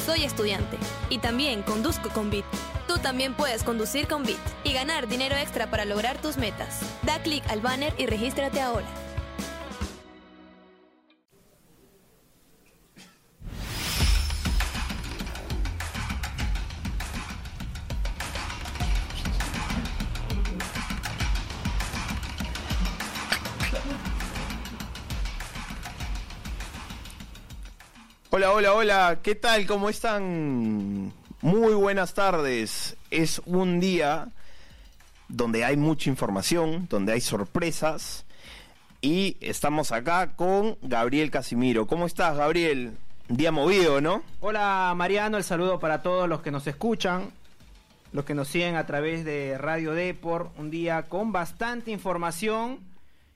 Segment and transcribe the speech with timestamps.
[0.00, 0.78] soy estudiante
[1.08, 2.44] y también conduzco con Bit.
[2.88, 6.80] Tú también puedes conducir con Bit y ganar dinero extra para lograr tus metas.
[7.02, 8.86] Da clic al banner y regístrate ahora.
[28.40, 29.66] Hola, hola, hola, ¿qué tal?
[29.66, 31.12] ¿Cómo están?
[31.42, 32.96] Muy buenas tardes.
[33.10, 34.28] Es un día
[35.28, 38.24] donde hay mucha información, donde hay sorpresas
[39.02, 41.86] y estamos acá con Gabriel Casimiro.
[41.86, 42.96] ¿Cómo estás, Gabriel?
[43.28, 44.22] Día movido, ¿no?
[44.40, 47.32] Hola Mariano, el saludo para todos los que nos escuchan,
[48.12, 52.78] los que nos siguen a través de Radio Depor, un día con bastante información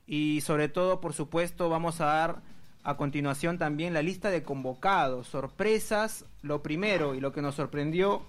[0.06, 2.53] y sobre todo, por supuesto, vamos a dar
[2.84, 8.22] a continuación también la lista de convocados, sorpresas, lo primero y lo que nos sorprendió,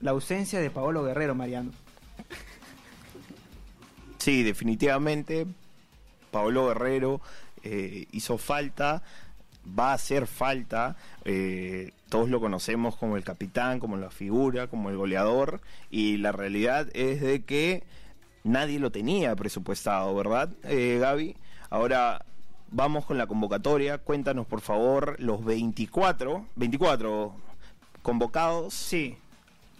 [0.00, 1.72] la ausencia de Paolo Guerrero, Mariano.
[4.18, 5.48] Sí, definitivamente,
[6.30, 7.20] Paolo Guerrero
[7.64, 9.02] eh, hizo falta,
[9.78, 14.90] va a hacer falta, eh, todos lo conocemos como el capitán, como la figura, como
[14.90, 15.60] el goleador,
[15.90, 17.82] y la realidad es de que
[18.44, 21.36] nadie lo tenía presupuestado, ¿verdad, eh, Gaby?
[21.68, 22.24] Ahora
[22.74, 23.98] Vamos con la convocatoria.
[23.98, 27.34] Cuéntanos, por favor, los 24, 24
[28.02, 29.18] convocados sí.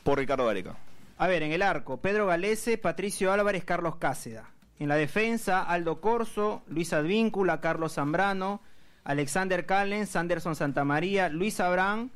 [0.02, 0.76] por Ricardo Gareca.
[1.16, 4.50] A ver, en el arco, Pedro Galese, Patricio Álvarez, Carlos Cáceda.
[4.78, 8.60] En la defensa, Aldo Corso, Luis Advíncula, Carlos Zambrano,
[9.04, 12.10] Alexander Callens, Anderson Santamaría, Luis Abrán,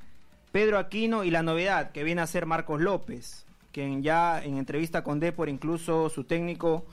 [0.52, 5.02] Pedro Aquino y la novedad que viene a ser Marcos López, quien ya en entrevista
[5.02, 6.84] con Depor, incluso su técnico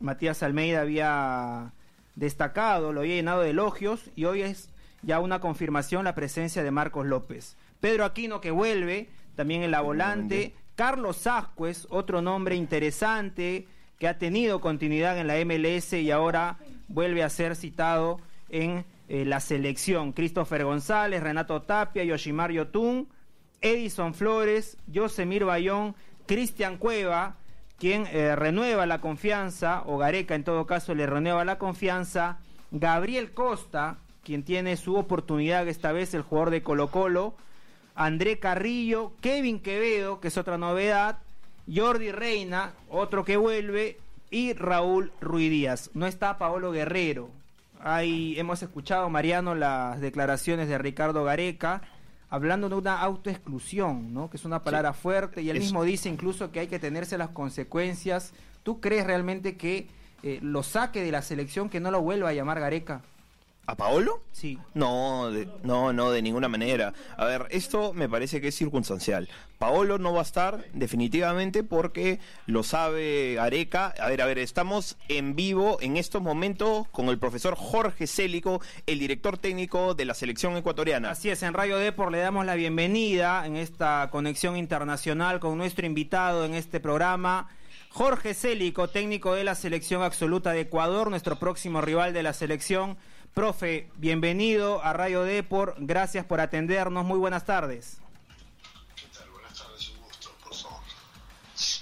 [0.00, 1.70] Matías Almeida había
[2.14, 4.70] destacado, lo había llenado de elogios y hoy es
[5.02, 7.56] ya una confirmación la presencia de Marcos López.
[7.80, 10.54] Pedro Aquino que vuelve, también en la volante.
[10.76, 13.66] Carlos Ascuez, otro nombre interesante
[13.98, 19.24] que ha tenido continuidad en la MLS y ahora vuelve a ser citado en eh,
[19.24, 20.12] la selección.
[20.12, 23.08] Christopher González, Renato Tapia, Yoshimar Yotun,
[23.60, 25.94] Edison Flores, Yosemir Bayón,
[26.26, 27.36] Cristian Cueva,
[27.82, 32.38] quien eh, renueva la confianza, o Gareca en todo caso le renueva la confianza,
[32.70, 37.34] Gabriel Costa, quien tiene su oportunidad esta vez, el jugador de Colo Colo,
[37.96, 41.18] André Carrillo, Kevin Quevedo, que es otra novedad,
[41.66, 43.98] Jordi Reina, otro que vuelve,
[44.30, 45.90] y Raúl Ruidíaz.
[45.92, 47.30] No está Paolo Guerrero.
[47.80, 51.82] Ahí hemos escuchado, Mariano, las declaraciones de Ricardo Gareca
[52.32, 54.30] hablando de una autoexclusión, ¿no?
[54.30, 57.28] Que es una palabra fuerte y él mismo dice incluso que hay que tenerse las
[57.28, 58.32] consecuencias.
[58.62, 59.86] ¿Tú crees realmente que
[60.22, 63.02] eh, lo saque de la selección, que no lo vuelva a llamar Gareca?
[63.64, 64.22] ¿A Paolo?
[64.32, 64.58] Sí.
[64.74, 65.30] No,
[65.62, 66.94] no, no, de ninguna manera.
[67.16, 69.28] A ver, esto me parece que es circunstancial.
[69.58, 73.94] Paolo no va a estar definitivamente porque lo sabe Areca.
[74.00, 78.60] A ver, a ver, estamos en vivo en estos momentos con el profesor Jorge Célico,
[78.86, 81.10] el director técnico de la selección ecuatoriana.
[81.10, 85.86] Así es, en Radio Depor le damos la bienvenida en esta conexión internacional con nuestro
[85.86, 87.48] invitado en este programa.
[87.92, 92.96] Jorge Célico, técnico de la selección absoluta de Ecuador, nuestro próximo rival de la selección.
[93.34, 97.98] Profe, bienvenido a Radio Depor, gracias por atendernos, muy buenas tardes.
[98.96, 99.28] ¿Qué tal?
[99.30, 100.80] Buenas tardes, un gusto, por favor.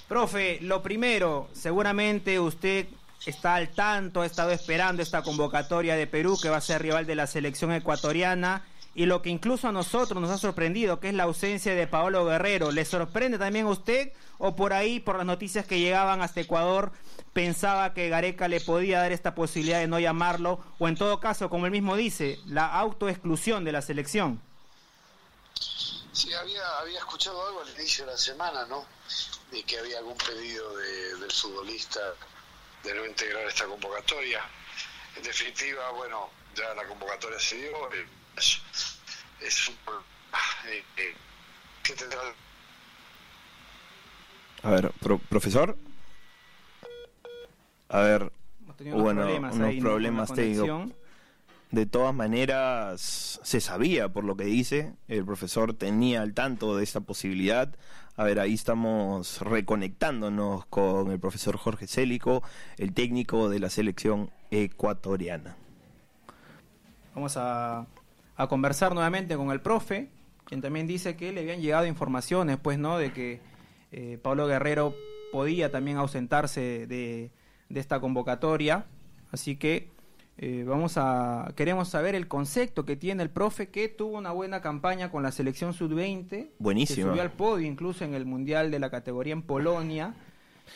[0.09, 2.87] Profe, lo primero, seguramente usted
[3.25, 7.05] está al tanto, ha estado esperando esta convocatoria de Perú, que va a ser rival
[7.05, 11.13] de la selección ecuatoriana, y lo que incluso a nosotros nos ha sorprendido, que es
[11.13, 12.71] la ausencia de Paolo Guerrero.
[12.71, 16.91] ¿Le sorprende también a usted o por ahí, por las noticias que llegaban hasta Ecuador,
[17.31, 21.49] pensaba que Gareca le podía dar esta posibilidad de no llamarlo, o en todo caso,
[21.49, 24.41] como él mismo dice, la autoexclusión de la selección.
[26.11, 28.85] Sí, había, había escuchado algo al inicio de la semana, ¿no?
[29.51, 31.99] De que había algún pedido del futbolista
[32.83, 34.41] de no integrar esta convocatoria.
[35.15, 37.93] En definitiva, bueno, ya la convocatoria se dio.
[37.93, 38.05] Eh,
[38.37, 39.75] es, un...
[40.69, 41.15] Eh, eh.
[44.63, 44.91] A ver,
[45.29, 45.77] profesor.
[47.89, 48.31] A ver,
[48.79, 50.91] bueno, unos problemas técnicos.
[51.71, 56.83] De todas maneras, se sabía por lo que dice, el profesor tenía al tanto de
[56.83, 57.73] esta posibilidad.
[58.17, 62.43] A ver, ahí estamos reconectándonos con el profesor Jorge Célico,
[62.77, 65.55] el técnico de la selección ecuatoriana.
[67.15, 67.85] Vamos a,
[68.43, 70.09] a conversar nuevamente con el profe,
[70.45, 72.97] quien también dice que le habían llegado informaciones, pues, ¿no?
[72.97, 73.39] De que
[73.91, 74.93] eh, Pablo Guerrero
[75.31, 77.31] podía también ausentarse de,
[77.69, 78.85] de esta convocatoria.
[79.31, 79.89] Así que
[80.37, 84.59] Eh, vamos a, queremos saber el concepto que tiene el profe que tuvo una buena
[84.59, 86.49] campaña con la selección sub-20.
[86.57, 86.95] Buenísimo.
[86.95, 90.15] Que subió al podio incluso en el Mundial de la categoría en Polonia.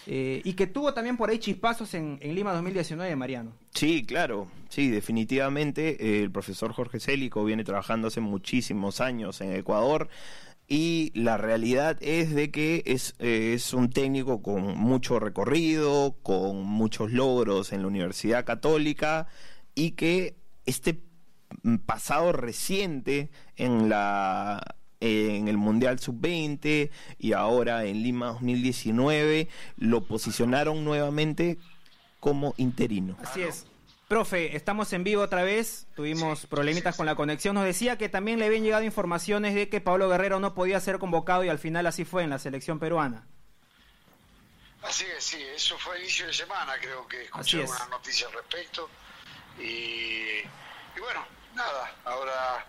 [0.08, 3.54] Eh, y que tuvo también por ahí chispazos en, Lima 2019, Mariano.
[3.74, 5.98] Sí, claro, sí, definitivamente.
[6.00, 10.10] Eh, el profesor Jorge Célico viene trabajando hace muchísimos años en Ecuador
[10.68, 16.64] y la realidad es de que es, eh, es un técnico con mucho recorrido, con
[16.64, 19.28] muchos logros en la Universidad Católica
[19.76, 21.04] y que este
[21.86, 29.48] pasado reciente en la en el Mundial Sub-20 y ahora en Lima 2019
[29.78, 31.58] lo posicionaron nuevamente
[32.20, 33.18] como interino.
[33.22, 33.66] Así es.
[34.08, 37.56] Profe, estamos en vivo otra vez, tuvimos problemitas con la conexión.
[37.56, 41.00] Nos decía que también le habían llegado informaciones de que Pablo Guerrero no podía ser
[41.00, 43.28] convocado y al final así fue en la selección peruana.
[44.84, 48.34] Así es, sí, eso fue a inicio de semana, creo que escuché una noticia al
[48.34, 48.88] respecto.
[49.60, 50.42] Y,
[51.00, 51.26] bueno,
[51.56, 52.66] nada, ahora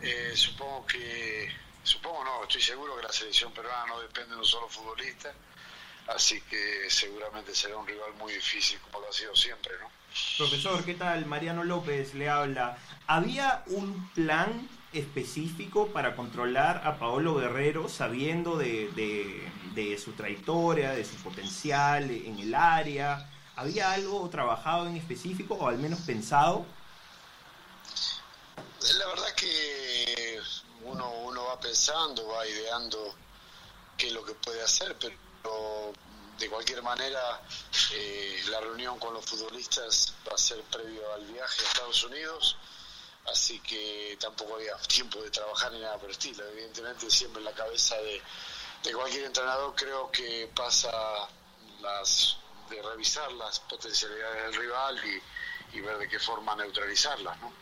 [0.00, 1.48] eh, supongo que,
[2.02, 5.32] supongo no, estoy seguro que la selección peruana no depende de un solo futbolista,
[6.08, 9.88] así que seguramente será un rival muy difícil como lo ha sido siempre, ¿no?
[10.36, 11.24] Profesor, ¿qué tal?
[11.26, 12.76] Mariano López le habla.
[13.06, 18.90] ¿Había un plan específico para controlar a Paolo Guerrero sabiendo de,
[19.74, 23.30] de, su trayectoria, de su potencial en el área?
[23.56, 26.66] ¿Había algo trabajado en específico o al menos pensado?
[28.98, 30.40] La verdad que
[30.84, 33.14] uno, uno va pensando, va ideando
[33.96, 35.94] qué es lo que puede hacer, pero
[36.38, 37.40] de cualquier manera,
[37.94, 42.58] eh, la reunión con los futbolistas va a ser previo al viaje a Estados Unidos,
[43.26, 46.46] así que tampoco había tiempo de trabajar ni nada por estilo.
[46.48, 48.22] Evidentemente, siempre en la cabeza de,
[48.92, 50.92] cualquier entrenador creo que pasa
[51.80, 52.36] las
[52.68, 57.61] de revisar las potencialidades del rival y, y ver de qué forma neutralizarlas, ¿no?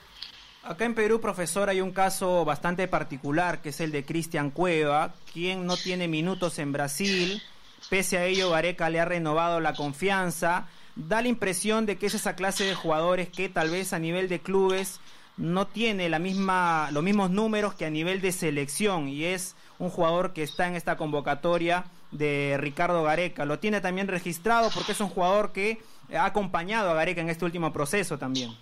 [0.63, 5.15] Acá en Perú, profesor, hay un caso bastante particular que es el de Cristian Cueva,
[5.33, 7.43] quien no tiene minutos en Brasil
[7.89, 10.67] Pese a ello, Gareca le ha renovado la confianza.
[10.97, 14.29] Da la impresión de que es esa clase de jugadores que tal vez a nivel
[14.29, 15.01] de clubes
[15.37, 19.89] no tiene la misma, los mismos números que a nivel de selección y es un
[19.89, 23.47] jugador que está en esta convocatoria de Ricardo Gareca.
[23.47, 25.81] Lo tiene también registrado porque es un jugador que
[26.15, 28.55] ha acompañado a Gareca en este último proceso también.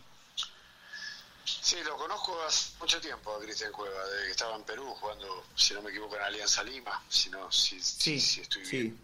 [1.68, 5.44] Sí, lo conozco hace mucho tiempo a Cristian Cueva, desde que estaba en Perú jugando,
[5.54, 8.98] si no me equivoco, en Alianza Lima, si no, si, sí, si, estoy bien.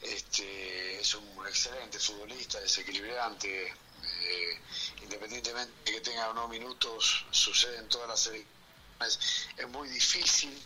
[0.00, 4.60] Este, es un excelente futbolista, desequilibrante, eh,
[5.02, 10.56] independientemente de que tenga unos minutos, sucede en todas las elecciones, es muy difícil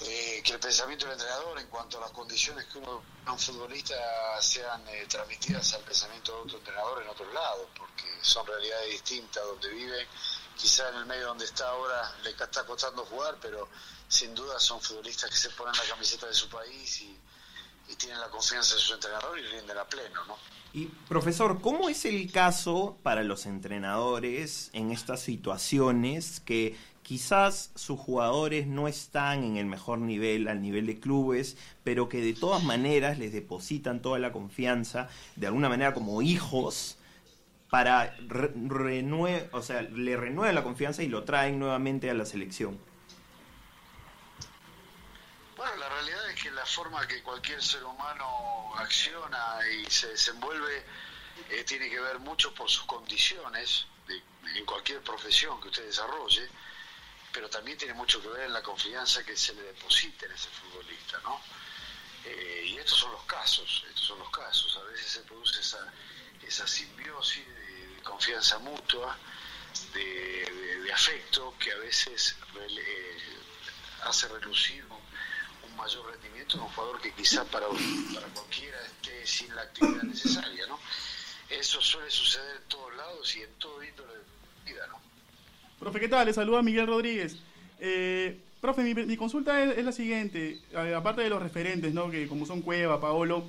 [0.00, 3.94] eh, que el pensamiento del entrenador en cuanto a las condiciones que uno, un futbolista
[4.40, 9.44] sean eh, transmitidas al pensamiento de otro entrenador en otro lado, porque son realidades distintas
[9.44, 10.06] donde vive.
[10.56, 13.68] Quizá en el medio donde está ahora le está costando jugar, pero
[14.08, 17.16] sin duda son futbolistas que se ponen la camiseta de su país y,
[17.88, 20.36] y tienen la confianza de su entrenador y rinden a pleno, ¿no?
[20.72, 26.76] Y profesor, ¿cómo es el caso para los entrenadores en estas situaciones que
[27.08, 32.20] quizás sus jugadores no están en el mejor nivel, al nivel de clubes, pero que
[32.20, 36.98] de todas maneras les depositan toda la confianza, de alguna manera como hijos,
[37.70, 42.78] para re o sea, le renuevan la confianza y lo traen nuevamente a la selección.
[45.56, 50.84] Bueno, la realidad es que la forma que cualquier ser humano acciona y se desenvuelve
[51.48, 53.86] eh, tiene que ver mucho por sus condiciones
[54.54, 56.50] en cualquier profesión que usted desarrolle
[57.38, 60.48] pero también tiene mucho que ver en la confianza que se le deposita en ese
[60.48, 61.40] futbolista, ¿no?
[62.24, 64.76] Eh, y estos son los casos, estos son los casos.
[64.76, 69.16] A veces se produce esa, simbiosis de, confianza mutua,
[69.94, 73.18] de, afecto, que a veces eh,
[74.02, 79.54] hace relucir un, mayor rendimiento en un jugador que quizá para, para cualquiera esté sin
[79.54, 80.80] la actividad necesaria, ¿no?
[81.48, 84.24] Eso suele suceder en todos lados y en todo índole de
[84.64, 85.07] vida, ¿no?
[85.78, 86.26] Profe, ¿qué tal?
[86.26, 87.36] Le saluda Miguel Rodríguez.
[87.78, 90.60] Eh, profe, mi, consulta es, la siguiente.
[90.96, 92.10] Aparte de los referentes, ¿no?
[92.10, 93.44] Que como son Cueva, Paolo,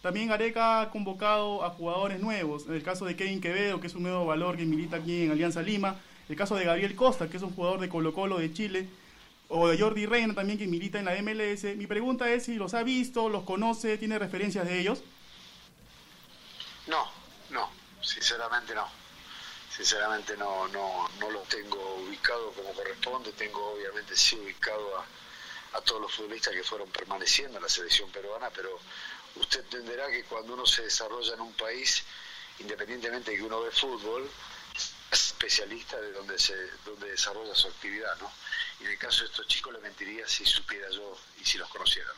[0.00, 2.66] también Areca ha convocado a jugadores nuevos.
[2.68, 5.32] En el caso de Kevin Quevedo, que es un nuevo valor que milita aquí en
[5.32, 5.96] Alianza Lima.
[6.28, 8.88] El caso de Gabriel Costa, que es un jugador de Colo Colo de Chile.
[9.48, 11.76] O de Jordi Reina también, que milita en la MLS.
[11.76, 15.02] Mi pregunta es si los ha visto, los conoce, tiene referencias de ellos.
[16.86, 17.04] No,
[17.50, 17.68] no,
[18.00, 19.01] sinceramente no
[19.76, 26.02] sinceramente no, no, no lo tengo ubicado como corresponde, tengo obviamente sí ubicado a, todos
[26.02, 28.78] los futbolistas que fueron permaneciendo en la selección peruana, pero
[29.36, 32.04] usted entenderá que cuando uno se desarrolla en un país
[32.58, 34.30] independientemente de que uno ve fútbol,
[34.74, 38.30] es especialista de donde se donde desarrolla su actividad, ¿no?
[38.80, 41.68] Y en el caso de estos chicos le mentiría si supiera yo y si los
[41.70, 42.10] conociera.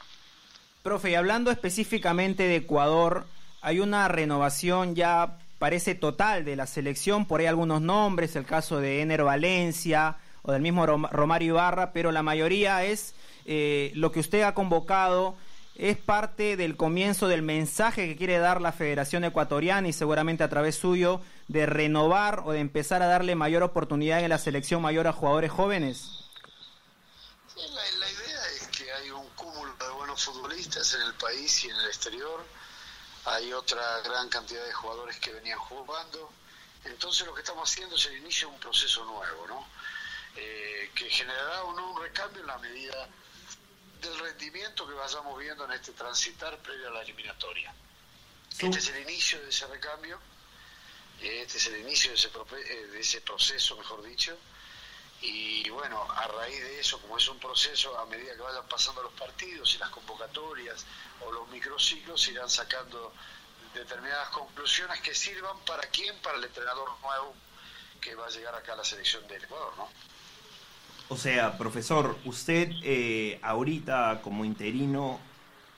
[0.83, 3.27] Profe, y hablando específicamente de Ecuador,
[3.63, 8.81] hay una renovación ya parece total de la selección, por ahí algunos nombres, el caso
[8.81, 13.15] de Ener Valencia o del mismo Romario Ibarra, pero la mayoría es
[13.47, 15.37] eh, lo que usted ha convocado
[15.75, 20.51] es parte del comienzo del mensaje que quiere dar la Federación Ecuatoriana y seguramente a
[20.51, 25.07] través suyo de renovar o de empezar a darle mayor oportunidad en la selección mayor
[25.07, 26.29] a jugadores jóvenes?
[27.57, 31.77] la, idea es que hay un cúmulo de buenos futbolistas en el país y en
[31.77, 32.45] el exterior.
[33.27, 36.31] Hay otra gran cantidad de jugadores que venían jugando.
[36.85, 39.67] Entonces lo que estamos haciendo es el inicio de un proceso nuevo, ¿no?
[40.37, 43.09] Eh, que generará un recambio en la medida
[44.01, 47.75] del rendimiento que vayamos viendo en este transitar previo a la eliminatoria.
[48.51, 50.21] Este es el inicio de ese recambio,
[51.21, 54.37] este es el inicio de ese, eh, de ese proceso, mejor dicho,
[55.25, 59.03] y bueno, a raíz de eso, como es un proceso, a medida que vayan pasando
[59.03, 60.85] los partidos y las convocatorias
[61.25, 63.13] o los microciclos, irán sacando
[63.75, 67.35] determinadas conclusiones que sirvan para quién, para el entrenador nuevo
[68.01, 69.89] que va a llegar acá a la selección del Ecuador, ¿no?
[71.09, 75.21] O sea, profesor, usted eh, ahorita como interino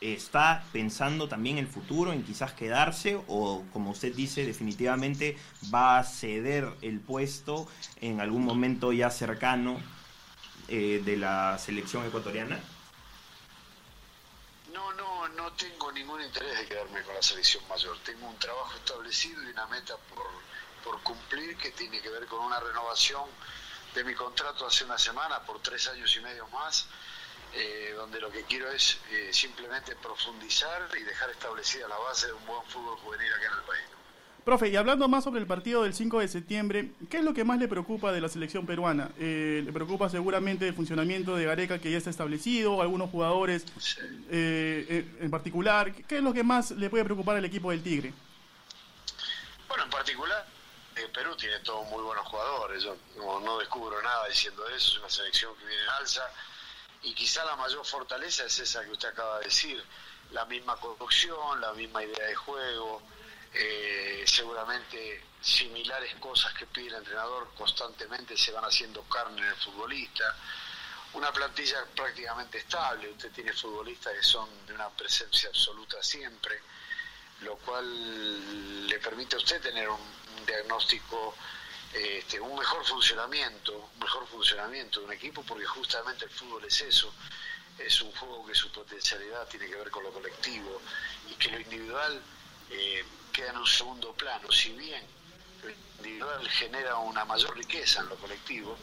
[0.00, 5.38] está pensando también el futuro, en quizás quedarse o como usted dice, definitivamente
[5.72, 7.66] va a ceder el puesto
[8.00, 9.80] en algún momento ya cercano
[10.68, 12.58] eh, de la selección ecuatoriana?
[14.72, 17.96] No, no, no tengo ningún interés de quedarme con la selección mayor.
[18.04, 20.26] Tengo un trabajo establecido y una meta por,
[20.84, 23.24] por cumplir que tiene que ver con una renovación
[23.94, 26.86] de mi contrato hace una semana por tres años y medio más,
[27.56, 32.32] eh, donde lo que quiero es eh, simplemente profundizar y dejar establecida la base de
[32.34, 33.84] un buen fútbol juvenil acá en el país.
[34.44, 37.42] Profe, y hablando más sobre el partido del 5 de septiembre, ¿qué es lo que
[37.42, 39.10] más le preocupa de la selección peruana?
[39.18, 43.64] Eh, ¿Le preocupa seguramente el funcionamiento de Gareca que ya está establecido, algunos jugadores
[44.30, 45.92] en particular?
[45.92, 48.14] ¿Qué es lo que más le puede preocupar al equipo del Tigre?
[49.66, 50.46] Bueno, en particular
[51.16, 55.56] Perú tiene todos muy buenos jugadores, yo no, descubro nada diciendo eso, es una selección
[55.56, 56.22] que viene en alza
[57.02, 59.82] y quizá la mayor fortaleza es esa que usted acaba de decir,
[60.32, 63.02] la misma conducción, la misma idea de juego,
[63.52, 69.56] eh, seguramente similares cosas que pide el entrenador constantemente se van haciendo carne en el
[69.56, 70.36] futbolista,
[71.12, 76.60] una plantilla prácticamente estable, usted tiene futbolistas que son de una presencia absoluta siempre,
[77.40, 81.34] lo cual le permite a usted tener un, diagnóstico,
[81.96, 86.80] este, un mejor funcionamiento, un mejor funcionamiento de un equipo, porque justamente el fútbol es
[86.82, 87.12] eso,
[87.78, 90.80] es un juego que su potencialidad tiene que ver con lo colectivo
[91.30, 92.22] y que lo individual
[92.70, 95.02] eh, queda en un segundo plano, si bien
[95.62, 98.76] lo individual genera una mayor riqueza en lo colectivo,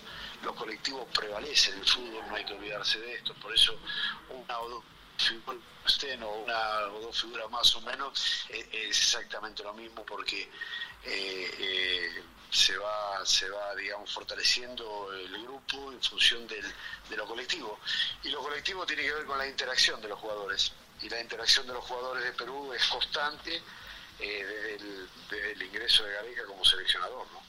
[0.44, 3.78] lo colectivo prevalece en el fútbol, no hay que olvidarse de esto, por eso
[4.30, 4.84] una o dos
[6.22, 10.50] o una o dos figuras más o menos es exactamente lo mismo porque
[11.06, 16.64] eh, eh, se va se va digamos fortaleciendo el grupo en función del,
[17.10, 17.80] de lo colectivo
[18.24, 21.66] y lo colectivo tiene que ver con la interacción de los jugadores y la interacción
[21.66, 23.60] de los jugadores de Perú es constante
[24.20, 24.78] eh,
[25.30, 27.42] desde, el, ingreso de Gareca como seleccionador ¿no?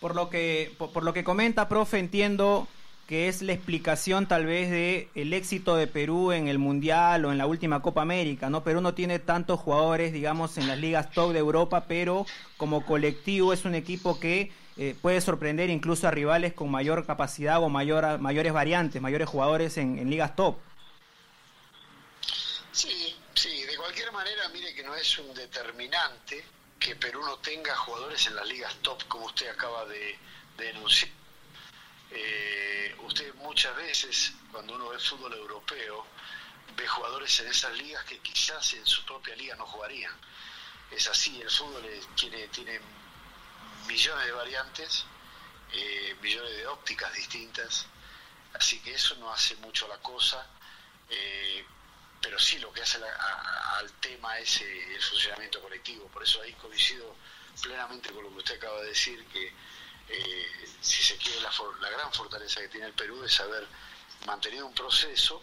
[0.00, 2.66] por lo que por lo que comenta profe entiendo
[3.06, 7.30] que es la explicación tal vez de el éxito de Perú en el Mundial o
[7.30, 8.64] en la última Copa América, ¿no?
[8.64, 13.52] Perú no tiene tantos jugadores, digamos, en las ligas top de Europa, pero como colectivo
[13.52, 18.18] es un equipo que eh, puede sorprender incluso a rivales con mayor capacidad o mayor,
[18.18, 20.56] mayores variantes, mayores jugadores en, ligas top.
[22.72, 26.44] Sí, sí, de cualquier manera, mire que no es un determinante
[26.80, 30.18] que Perú no tenga jugadores en las ligas top, como usted acaba de
[30.58, 31.10] denunciar
[32.10, 36.06] eh, usted muchas veces, cuando uno ve fútbol europeo,
[36.76, 40.12] ve jugadores en esas ligas que quizás en su propia liga no jugarían.
[40.90, 41.82] Es así, el fútbol
[42.14, 42.80] tiene,
[43.86, 45.04] millones de variantes,
[45.72, 47.86] eh, millones de ópticas distintas,
[48.54, 50.46] así que eso no hace mucho la cosa,
[51.08, 51.64] eh,
[52.20, 56.06] pero sí lo que hace al tema es el funcionamiento colectivo.
[56.08, 57.14] Por eso ahí coincido
[57.62, 59.52] plenamente con lo que usted acaba de decir, que
[60.08, 60.46] eh,
[60.80, 63.66] si se quiere, la, la, gran fortaleza que tiene el Perú es haber
[64.26, 65.42] mantenido un proceso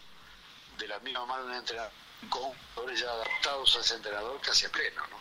[0.78, 1.92] de la misma manera de un entrenador
[2.30, 5.18] con jugadores ya adaptados a ese entrenador casi a pleno, ¿no?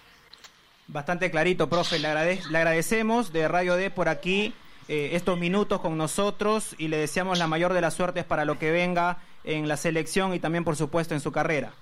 [0.88, 1.99] Bastante clarito, profe.
[1.99, 4.54] Le, le agradecemos de Radio D por aquí
[4.88, 8.58] eh, estos minutos con nosotros y le deseamos la mayor de las suertes para lo
[8.58, 11.72] que venga en la selección y también, por supuesto, en su carrera.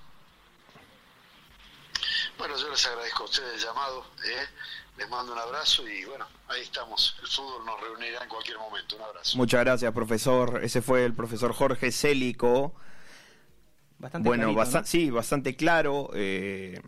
[2.38, 4.06] Bueno, yo les agradezco a ustedes el llamado.
[4.24, 4.46] ¿eh?
[5.00, 7.16] Les mando un abrazo y bueno, ahí estamos.
[7.22, 8.96] El fútbol nos reunirá en cualquier momento.
[8.96, 9.38] Un abrazo.
[9.38, 10.60] Muchas gracias, profesor.
[10.62, 12.74] Ese fue el profesor Jorge Célico.
[13.98, 14.86] Bastante bueno, clarito, ¿no?
[14.86, 16.10] sí, bastante claro.
[16.14, 16.80] eh,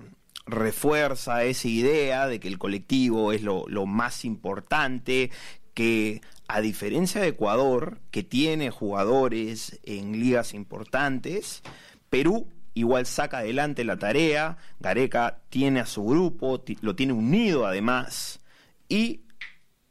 [0.44, 5.30] refuerza esa idea de que el colectivo es lo, lo más importante,
[5.72, 11.62] que a diferencia de Ecuador, que tiene jugadores en ligas importantes,
[12.10, 18.40] Perú igual saca adelante la tarea, Gareca tiene a su grupo, lo tiene unido además,
[18.88, 19.20] y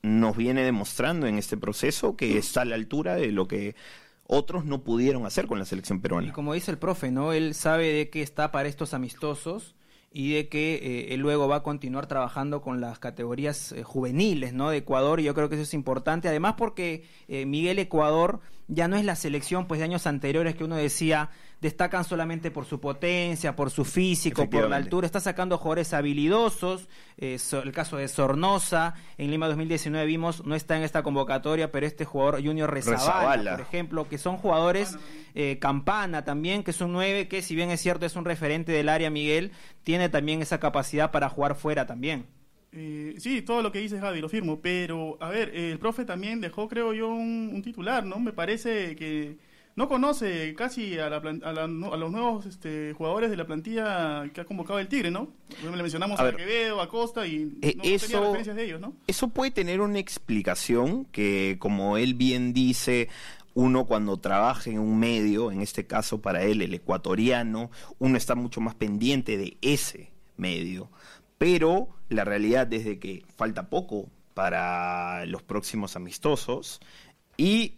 [0.04, 3.76] nos viene demostrando en este proceso que está a la altura de lo que
[4.26, 6.34] otros no pudieron hacer con la selección Y peruana.
[6.34, 7.34] como dice el profe, ¿no?
[7.34, 9.76] Él sabe de que está para estos amistosos
[10.14, 14.54] y de que eh, él luego va a continuar trabajando con las categorías eh, juveniles,
[14.54, 14.70] ¿no?
[14.70, 16.28] De Ecuador y yo creo que eso es importante.
[16.30, 20.64] Además porque eh, Miguel Ecuador ya no es la selección pues de años anteriores que
[20.64, 21.30] uno decía
[21.62, 25.06] destacan solamente por su potencia, por su físico, por la altura.
[25.06, 26.90] Está sacando jugadores habilidosos.
[27.18, 31.72] eh, so- el caso de Sornosa en Lima 2019 vimos no está en esta convocatoria,
[31.72, 34.98] pero este jugador Junior Rezabala, por ejemplo, que son jugadores
[35.36, 38.72] eh, Campana también, que es un 9 que si bien es cierto es un referente
[38.72, 39.52] del área Miguel,
[39.84, 42.26] tiene también esa capacidad para jugar fuera también.
[42.74, 44.62] Eh, sí, todo lo que dices, Gaby, lo firmo.
[44.62, 48.18] Pero, a ver, el profe también dejó, creo yo, un, un titular, ¿no?
[48.20, 49.38] Me parece que
[49.76, 54.30] no conoce casi a, la a, la- a los nuevos este, jugadores de la plantilla
[54.34, 55.30] que ha convocado el Tigre, ¿no?
[55.64, 56.36] Le mencionamos A a, ver.
[56.36, 58.94] Quevedo, a Costa y Eh, no, no tenía eso- referencias de ellos, ¿no?
[59.08, 63.10] Eso puede tener una explicación que, como él bien dice,
[63.54, 68.36] uno cuando trabaja en un medio, en este caso para él el ecuatoriano, uno está
[68.36, 70.90] mucho más pendiente de ese medio.
[71.38, 76.80] Pero la realidad es de que falta poco para los próximos amistosos
[77.38, 77.76] y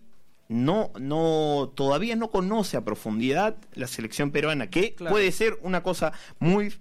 [0.54, 5.14] no, no, todavía no conoce a profundidad la selección peruana, que Claro.
[5.14, 6.74] puede ser una cosa muy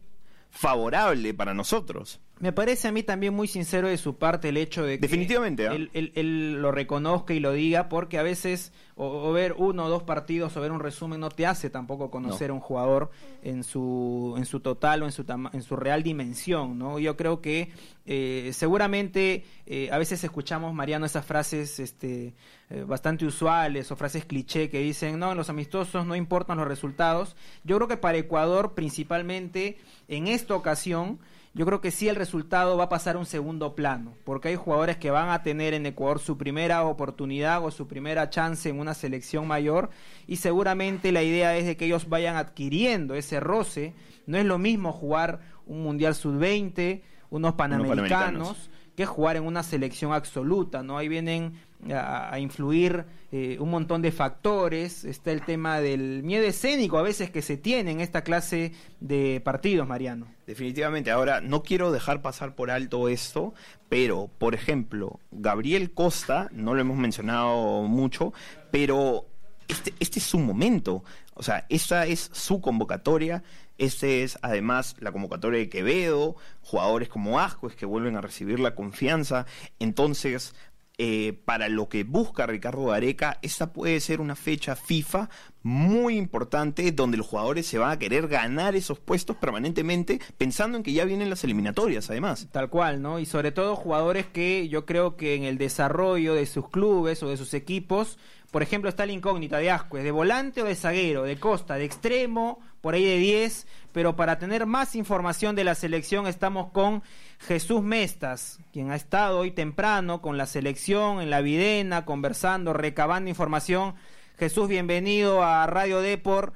[0.51, 2.21] favorable para nosotros.
[2.43, 5.69] Me parece a mí también muy sincero de su parte el hecho de que Definitivamente,
[5.69, 5.75] ¿ah?
[5.75, 9.85] él, él- él lo reconozca y lo diga, porque a veces o, o ver uno
[9.85, 13.11] o dos partidos o ver un resumen no te hace tampoco conocer a un jugador
[13.43, 16.99] en su en su total o en su en su real dimensión, ¿no?
[16.99, 17.71] Yo creo que
[18.07, 22.35] eh, seguramente eh, a veces escuchamos Mariano esas frases este
[22.71, 26.67] eh, bastante usuales o frases cliché que dicen no en los amistosos no importan los
[26.67, 27.37] resultados.
[27.63, 29.79] Yo creo que para Ecuador principalmente
[30.09, 31.19] en esta ocasión
[31.55, 34.57] yo creo que sí el resultado va a pasar a un segundo plano, porque hay
[34.57, 38.81] jugadores que van a tener en Ecuador su primera oportunidad o su primera chance en
[38.81, 39.91] una selección mayor
[40.27, 43.95] y seguramente la idea es de que ellos vayan adquiriendo ese roce.
[44.27, 48.71] No es lo mismo jugar un Mundial Sub-20, unos panamericanos, panamericanos.
[48.97, 50.97] que jugar en una selección absoluta, ¿no?
[50.97, 51.61] Ahí vienen
[51.91, 57.31] a, influir eh, un montón de factores, está el tema del miedo escénico a veces
[57.31, 60.27] que se tiene en esta clase de partidos, Mariano.
[60.47, 61.11] Definitivamente.
[61.11, 63.55] Ahora, no quiero dejar pasar por alto esto,
[63.89, 68.33] pero, por ejemplo, Gabriel Costa, no lo hemos mencionado mucho,
[68.71, 69.27] pero
[69.69, 71.05] este, este es su momento.
[71.35, 73.43] O sea, esta es su convocatoria.
[73.79, 78.75] Este es además la convocatoria de Quevedo, jugadores como Ascuez que vuelven a recibir la
[78.75, 79.47] confianza.
[79.79, 80.55] Entonces,
[81.05, 85.29] eh, para lo que busca Ricardo Gareca, esta puede ser una fecha FIFA
[85.65, 90.85] muy importante donde los jugadores se van a querer ganar esos puestos permanentemente pensando en
[90.85, 92.47] que ya vienen las eliminatorias además.
[92.53, 93.19] Tal cual, ¿no?
[93.19, 97.31] Y sobre todo jugadores que yo creo que en el desarrollo de sus clubes o
[97.31, 98.17] de sus equipos,
[98.53, 101.85] por ejemplo, está la incógnita de Ascuez, de volante o de zaguero, de costa, de
[101.85, 107.03] extremo, por ahí de 10, pero para tener más información de la selección estamos con
[107.41, 113.29] Jesús Mestas, quien ha estado hoy temprano con la selección en la Videna, conversando, recabando
[113.29, 113.95] información.
[114.39, 116.55] Jesús, bienvenido a Radio Deport.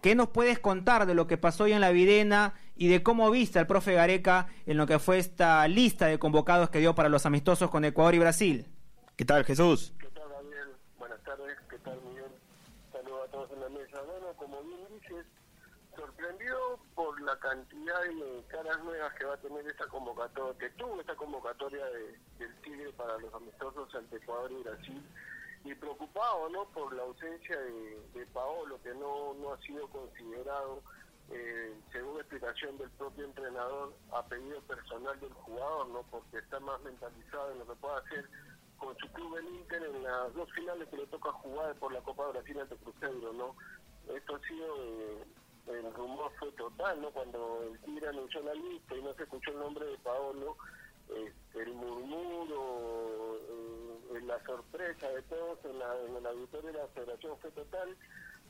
[0.00, 3.30] ¿Qué nos puedes contar de lo que pasó hoy en la Videna y de cómo
[3.30, 7.08] viste al profe Gareca en lo que fue esta lista de convocados que dio para
[7.08, 8.66] los amistosos con Ecuador y Brasil?
[9.16, 9.92] ¿Qué tal Jesús?
[9.98, 10.68] ¿Qué tal, Gabriel?
[10.98, 11.56] Buenas tardes.
[11.68, 12.30] ¿Qué tal, Miguel?
[12.92, 14.02] Saludos a todos en la mesa.
[14.06, 14.28] Bueno,
[15.96, 21.00] sorprendido por la cantidad de caras nuevas que va a tener esta convocatoria, que tuvo
[21.00, 25.02] esta convocatoria de- del Tigre para los amistosos ante Ecuador y Brasil.
[25.64, 26.66] Y preocupado, ¿no?
[26.66, 30.82] Por la ausencia de, de Paolo, que no, no ha sido considerado,
[31.30, 36.02] eh, según explicación del propio entrenador, a pedido personal del jugador, ¿no?
[36.04, 38.28] Porque está más mentalizado en lo que puede hacer
[38.78, 42.00] con su club el Inter en las dos finales que le toca jugar por la
[42.02, 43.56] Copa Brasil ante Cruzeiro, ¿no?
[44.14, 45.24] Esto ha sido, eh,
[45.68, 47.10] el rumor fue total, ¿no?
[47.10, 50.56] Cuando el Tigre anunció la lista y no se escuchó el nombre de Paolo,
[51.08, 56.78] este, el murmuro, eh, eh, la sorpresa de todos en la, en el auditorio de
[56.78, 57.96] la federación fue total.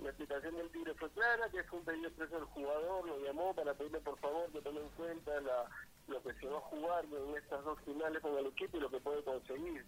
[0.00, 3.52] La explicación del Tigre fue clara, que fue un pedido expreso del jugador, lo llamó
[3.54, 5.68] para pedirle por favor que tome en cuenta la,
[6.06, 8.90] lo que se va a jugar en estas dos finales con el equipo y lo
[8.90, 9.84] que puede conseguir.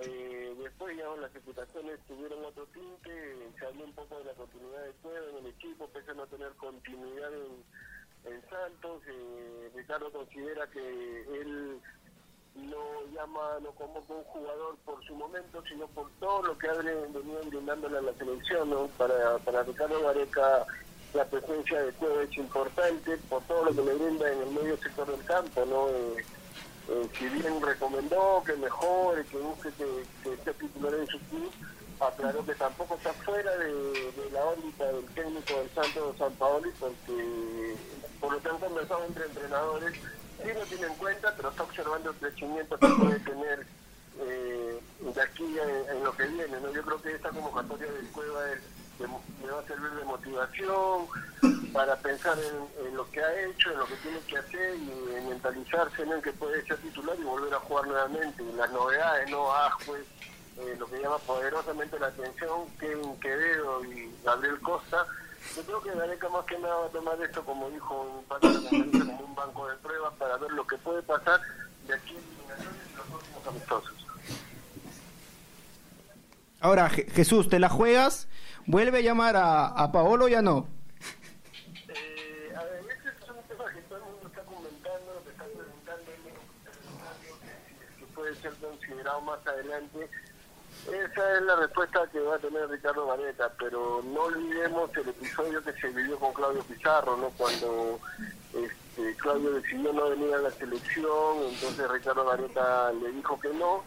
[0.00, 4.84] Eh, después ya las explicaciones tuvieron otro tinte, se habló un poco de la continuidad
[4.84, 9.02] de Cueva en el equipo, pese a no tener continuidad en, Santos.
[9.06, 10.80] Eh, Ricardo considera que
[11.40, 11.80] él
[12.54, 16.74] no llama, no convoca un jugador por su momento, sino por todo lo que ha
[16.74, 17.08] venido
[17.46, 18.88] brindándole a la selección.
[18.96, 20.66] Para, para Ricardo Gareca
[21.14, 24.76] la presencia de Cueva es importante por todo lo que le brinda en el medio
[24.78, 25.64] sector del campo.
[25.66, 26.24] no eh,
[26.88, 31.52] eh, si bien recomendó que mejore, que busque que, que esté titular en su club,
[32.00, 36.70] aclaró que tampoco está fuera de, la órbita del técnico del Santos de San Paoli,
[36.78, 37.76] porque
[38.20, 42.10] por lo que han conversado entre entrenadores, sí lo tiene en cuenta, pero está observando
[42.10, 43.66] el crecimiento que puede tener
[44.20, 45.44] eh, de aquí
[45.90, 46.60] en, lo que viene.
[46.60, 46.72] ¿no?
[46.72, 48.60] Yo creo que esta convocatoria de Cueva es
[48.98, 51.06] me va a servir de motivación
[51.72, 55.28] para pensar en, lo que ha hecho, en lo que tiene que hacer y en
[55.28, 58.42] mentalizarse en el que puede ser titular y volver a jugar nuevamente.
[58.42, 59.52] Y las novedades, ¿no?
[59.52, 60.04] Ajuez,
[60.58, 65.06] eh, lo que llama poderosamente la atención, Kevin Quevedo y Gabriel Costa.
[65.56, 69.24] Yo creo que Gareca más que nada va a tomar esto, como dijo un como
[69.24, 71.40] un banco de pruebas para ver lo que puede pasar
[71.86, 74.01] de aquí en los próximos amistosos.
[76.62, 78.28] Ahora, Jesús, ¿te la juegas?
[78.66, 80.68] ¿Vuelve a llamar a, a Paolo ya no?
[81.88, 85.30] Eh, a ver, ese es un tema que todo el mundo está comentando, lo que
[85.30, 86.12] está preguntando
[87.98, 90.08] que puede ser considerado más adelante.
[90.86, 95.64] Esa es la respuesta que va a tener Ricardo Vareta, pero no olvidemos el episodio
[95.64, 97.30] que se vivió con Claudio Pizarro, ¿no?
[97.30, 97.98] Cuando
[98.54, 103.82] este, Claudio decidió no venir a la selección, entonces Ricardo Vareta le dijo que no.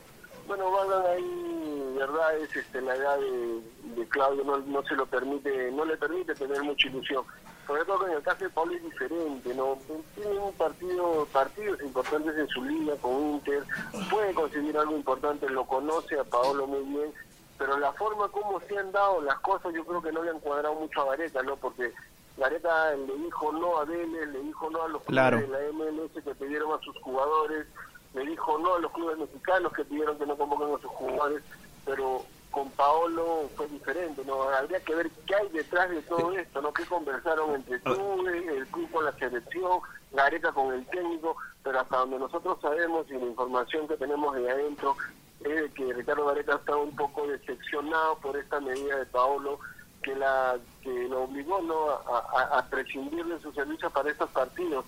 [0.48, 5.72] Bueno, van ahí, verdad, es este, la edad de, Claudio no, no se lo permite,
[5.72, 7.24] no le permite tener mucha ilusión.
[7.66, 9.78] Sobre todo que en el caso de Pablo es diferente, ¿no?
[10.14, 13.64] Tiene un partido, partidos importantes en su liga con Inter,
[14.10, 17.12] puede conseguir algo importante, lo conoce a Paolo muy bien,
[17.58, 20.40] pero la forma como se han dado las cosas yo creo que no le han
[20.40, 21.56] cuadrado mucho a Vareta, ¿no?
[21.56, 21.92] Porque
[22.38, 26.12] Vareta le dijo no a Vélez, le dijo no a los clubes de la MLS
[26.12, 27.66] que pidieron a sus jugadores,
[28.14, 31.44] le dijo no a los clubes mexicanos que pidieron que no convoquen a sus jugadores,
[31.86, 34.44] pero con Paolo fue diferente, ¿no?
[34.44, 36.74] Habría que ver qué hay detrás de todo esto, ¿no?
[36.74, 37.82] Qué conversaron entre ah.
[37.84, 39.80] tú, el club con la selección,
[40.14, 44.50] Gareca con el técnico, pero hasta donde nosotros sabemos y la información que tenemos de
[44.50, 44.96] adentro
[45.42, 49.60] es que Ricardo Gareca está un poco decepcionado por esta medida de Paolo
[50.06, 54.86] que la que lo obligó no a, prescindir de sus servicios para estos partidos.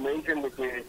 [0.00, 0.86] me dicen de que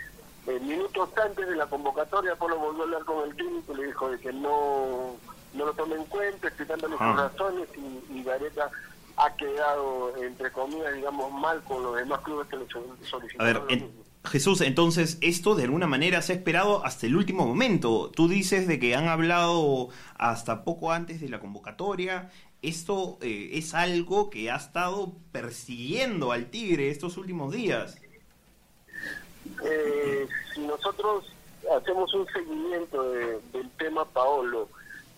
[0.47, 3.85] eh, minutos antes de la convocatoria Paolo volvió a hablar con el técnico y le
[3.87, 5.15] dijo de que no
[5.53, 7.29] no lo toma en cuenta, explicándole sus ah.
[7.29, 8.69] razones y, y Gareta
[9.17, 12.67] ha quedado, entre comillas, digamos, mal con los demás clubes que le
[13.03, 13.39] solicitaron.
[13.39, 13.83] A ver,
[14.23, 18.11] Jesús, entonces esto de alguna manera se ha esperado hasta el último momento.
[18.15, 22.29] Tú dices de que han hablado hasta poco antes de la convocatoria.
[22.61, 27.97] Esto eh, es algo que ha estado persiguiendo al Tigre estos últimos días.
[29.63, 30.27] Eh,
[30.59, 31.25] nosotros
[31.75, 34.69] hacemos un seguimiento del tema Paolo,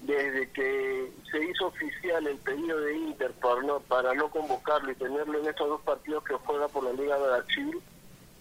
[0.01, 4.95] desde que se hizo oficial el pedido de Inter para no, para no convocarlo y
[4.95, 7.81] tenerlo en estos dos partidos que juega por la Liga de Brasil,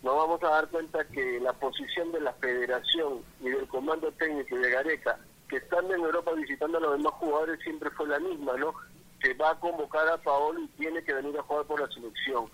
[0.02, 4.56] nos vamos a dar cuenta que la posición de la federación y del comando técnico
[4.56, 5.18] de Gareca,
[5.52, 8.72] que están en Europa visitando a los demás jugadores, siempre fue la misma, ¿no?
[9.20, 12.46] Que va a convocar a Paolo y tiene que venir a jugar por la selección.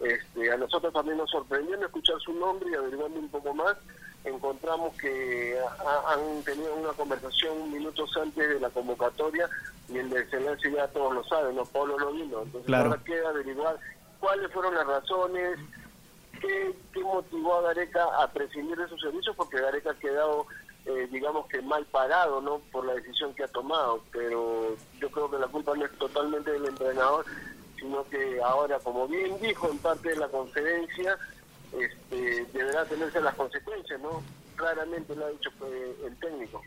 [0.00, 3.76] Este, a nosotros también nos sorprendió en escuchar su nombre y averiguando un poco más,
[4.24, 5.56] encontramos que
[6.08, 9.48] han tenido una conversación minutos antes de la convocatoria
[9.88, 11.64] y el desenlace ya todos lo saben, ¿no?
[11.66, 12.42] Pablo lo vino.
[12.42, 13.78] Entonces ahora queda averiguar
[14.18, 15.56] cuáles fueron las razones,
[16.40, 20.46] qué, qué motivó a Gareca a prescindir de sus servicios, porque Gareca ha quedado,
[20.86, 22.60] eh, digamos que mal parado, ¿no?
[22.72, 24.02] Por la decisión que ha tomado.
[24.12, 27.24] Pero yo creo que la culpa no es totalmente del entrenador,
[27.78, 31.16] sino que ahora, como bien dijo en parte de la conferencia,
[31.78, 34.22] este, deberá tenerse las consecuencias, ¿no?
[34.56, 36.62] Claramente lo ha dicho eh, el técnico.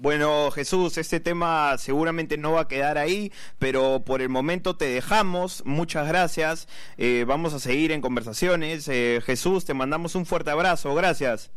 [0.00, 4.84] Bueno, Jesús, este tema seguramente no va a quedar ahí, pero por el momento te
[4.84, 5.64] dejamos.
[5.66, 6.68] Muchas gracias.
[6.98, 8.86] Eh, vamos a seguir en conversaciones.
[8.86, 10.94] Eh, Jesús, te mandamos un fuerte abrazo.
[10.94, 11.50] Gracias.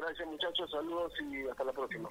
[0.00, 0.70] Gracias, muchachos.
[0.70, 2.08] Saludos y hasta la próxima.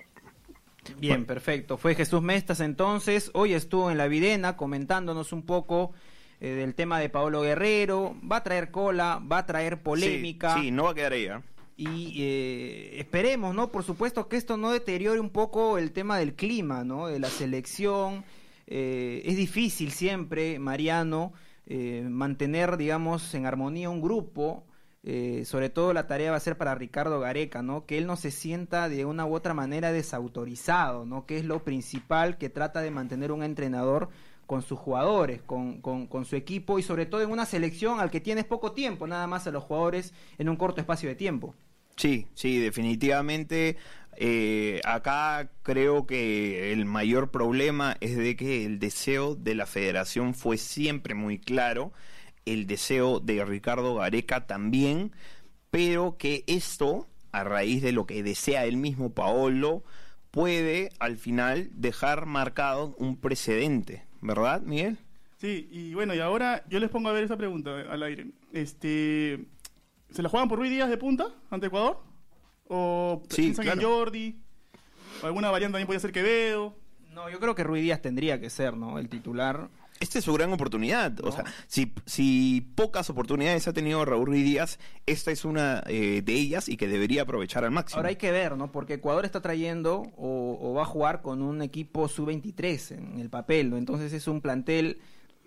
[0.97, 1.77] Bien, perfecto.
[1.77, 3.31] Fue Jesús Mestas entonces.
[3.33, 5.91] Hoy estuvo en la Videna comentándonos un poco
[6.39, 8.15] eh, del tema de Paolo Guerrero.
[8.29, 10.55] Va a traer cola, va a traer polémica.
[10.55, 11.25] Sí, no va a quedar ahí.
[11.25, 11.41] ¿eh?
[11.77, 13.71] Y eh, esperemos, ¿no?
[13.71, 17.05] Por supuesto que esto no deteriore un poco el tema del clima, ¿no?
[17.05, 18.25] De la selección.
[18.65, 21.33] Eh, es difícil siempre, Mariano,
[21.67, 24.63] eh, mantener, digamos, en armonía un grupo.
[25.45, 27.85] Sobre todo la tarea va a ser para Ricardo Gareca, ¿no?
[27.85, 31.25] Que él no se sienta de una u otra manera desautorizado, ¿no?
[31.25, 34.09] Que es lo principal que trata de mantener un entrenador
[34.47, 38.21] con sus jugadores, con, con, su equipo y sobre todo en una selección al que
[38.21, 41.53] tienes poco tiempo, nada más a los jugadores en un corto espacio de tiempo.
[41.97, 43.75] Sí, sí, definitivamente.
[44.15, 50.33] Eh, acá creo que el mayor problema es de que el deseo de la federación
[50.33, 51.91] fue siempre muy claro,
[52.53, 55.11] el deseo de Ricardo Gareca también,
[55.69, 59.83] pero que esto, a raíz de lo que desea el mismo Paolo,
[60.31, 64.97] puede al final dejar marcado un precedente, ¿verdad, Miguel?
[65.37, 68.27] Sí, y bueno, y ahora yo les pongo a ver esa pregunta al aire.
[68.53, 69.45] Este,
[70.11, 71.99] ¿Se la juegan por Ruiz Díaz de punta ante Ecuador?
[72.67, 74.35] ¿O piensan en Jordi?
[75.21, 76.75] ¿O alguna variante también puede ser Quevedo?
[77.13, 78.99] No, yo creo que Ruiz Díaz tendría que ser, ¿no?
[78.99, 79.69] El titular.
[79.99, 81.19] Esta es su gran oportunidad.
[81.23, 86.21] O sea, si, si pocas oportunidades ha tenido Raúl Ruiz Díaz, esta es una eh,
[86.23, 87.97] de ellas y que debería aprovechar al máximo.
[87.97, 88.71] Ahora hay que ver, ¿no?
[88.71, 93.29] Porque Ecuador está trayendo o, o va a jugar con un equipo sub-23 en el
[93.29, 93.77] papel, ¿no?
[93.77, 94.99] Entonces es un plantel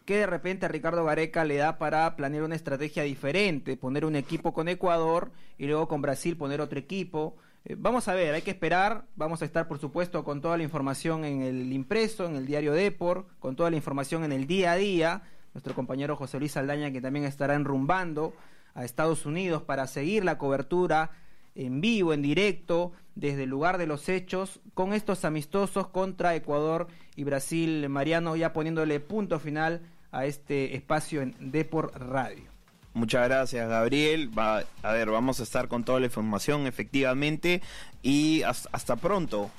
[0.05, 4.17] que de repente a Ricardo Gareca le da para planear una estrategia diferente, poner un
[4.17, 7.37] equipo con Ecuador y luego con Brasil poner otro equipo.
[7.64, 10.62] Eh, vamos a ver, hay que esperar, vamos a estar por supuesto con toda la
[10.62, 14.73] información en el impreso, en el diario Depor, con toda la información en el día
[14.73, 15.23] a día.
[15.53, 18.35] Nuestro compañero José Luis Aldaña que también estará enrumbando
[18.75, 21.11] a Estados Unidos para seguir la cobertura
[21.55, 26.87] en vivo, en directo, desde el lugar de los hechos, con estos amistosos contra Ecuador
[27.16, 27.88] y Brasil.
[27.88, 32.50] Mariano ya poniéndole punto final a este espacio en Deport Radio.
[32.92, 34.37] Muchas gracias, Gabriel.
[34.37, 37.62] Va, a ver, vamos a estar con toda la información, efectivamente.
[38.03, 39.50] Y hasta, pronto.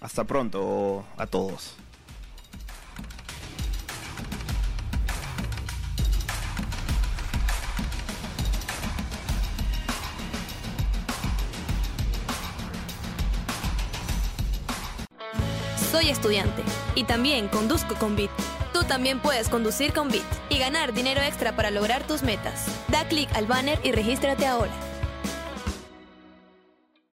[0.00, 1.74] Hasta pronto a todos.
[15.90, 16.62] Soy estudiante
[16.94, 18.30] y también conduzco con Bit
[18.86, 22.66] también puedes conducir con Bit y ganar dinero extra para lograr tus metas.
[22.88, 24.72] Da clic al banner y regístrate ahora.